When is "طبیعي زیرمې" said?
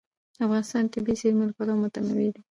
0.95-1.45